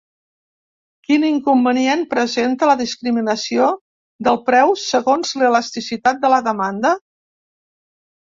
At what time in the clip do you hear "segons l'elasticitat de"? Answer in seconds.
4.85-6.33